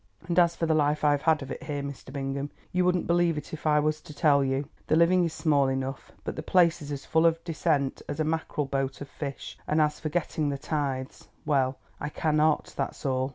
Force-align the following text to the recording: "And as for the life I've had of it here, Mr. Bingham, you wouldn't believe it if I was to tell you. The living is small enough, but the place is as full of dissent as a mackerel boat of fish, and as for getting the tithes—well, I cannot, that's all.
"And 0.27 0.39
as 0.39 0.55
for 0.55 0.65
the 0.65 0.73
life 0.73 1.03
I've 1.03 1.21
had 1.21 1.43
of 1.43 1.51
it 1.51 1.61
here, 1.61 1.83
Mr. 1.83 2.11
Bingham, 2.11 2.49
you 2.71 2.83
wouldn't 2.83 3.05
believe 3.05 3.37
it 3.37 3.53
if 3.53 3.67
I 3.67 3.79
was 3.79 4.01
to 4.01 4.15
tell 4.15 4.43
you. 4.43 4.67
The 4.87 4.95
living 4.95 5.23
is 5.25 5.31
small 5.31 5.67
enough, 5.67 6.11
but 6.23 6.35
the 6.35 6.41
place 6.41 6.81
is 6.81 6.91
as 6.91 7.05
full 7.05 7.27
of 7.27 7.43
dissent 7.43 8.01
as 8.09 8.19
a 8.19 8.23
mackerel 8.23 8.65
boat 8.65 8.99
of 9.01 9.07
fish, 9.09 9.59
and 9.67 9.79
as 9.79 9.99
for 9.99 10.09
getting 10.09 10.49
the 10.49 10.57
tithes—well, 10.57 11.77
I 11.99 12.09
cannot, 12.09 12.73
that's 12.75 13.05
all. 13.05 13.29